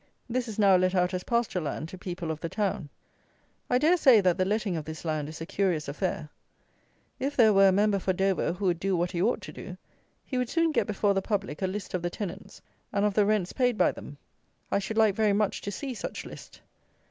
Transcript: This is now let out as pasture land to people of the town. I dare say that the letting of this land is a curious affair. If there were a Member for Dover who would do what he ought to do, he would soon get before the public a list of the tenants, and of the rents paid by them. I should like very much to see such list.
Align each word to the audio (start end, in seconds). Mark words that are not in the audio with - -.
This 0.27 0.47
is 0.47 0.57
now 0.57 0.77
let 0.77 0.95
out 0.95 1.13
as 1.13 1.23
pasture 1.25 1.61
land 1.61 1.87
to 1.89 1.95
people 1.99 2.31
of 2.31 2.39
the 2.41 2.49
town. 2.49 2.89
I 3.69 3.77
dare 3.77 3.97
say 3.97 4.19
that 4.19 4.35
the 4.39 4.45
letting 4.45 4.75
of 4.75 4.83
this 4.83 5.05
land 5.05 5.29
is 5.29 5.39
a 5.41 5.45
curious 5.45 5.87
affair. 5.87 6.27
If 7.19 7.37
there 7.37 7.53
were 7.53 7.67
a 7.67 7.71
Member 7.71 7.99
for 7.99 8.11
Dover 8.11 8.51
who 8.53 8.65
would 8.65 8.79
do 8.79 8.97
what 8.97 9.11
he 9.11 9.21
ought 9.21 9.41
to 9.41 9.51
do, 9.53 9.77
he 10.25 10.39
would 10.39 10.49
soon 10.49 10.71
get 10.71 10.87
before 10.87 11.13
the 11.13 11.21
public 11.21 11.61
a 11.61 11.67
list 11.67 11.93
of 11.93 12.01
the 12.01 12.09
tenants, 12.09 12.63
and 12.91 13.05
of 13.05 13.13
the 13.13 13.27
rents 13.27 13.53
paid 13.53 13.77
by 13.77 13.91
them. 13.91 14.17
I 14.71 14.79
should 14.79 14.97
like 14.97 15.13
very 15.13 15.33
much 15.33 15.61
to 15.61 15.71
see 15.71 15.93
such 15.93 16.25
list. 16.25 16.61